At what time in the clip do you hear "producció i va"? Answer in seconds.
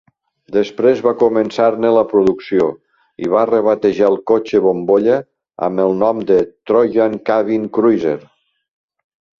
2.13-3.45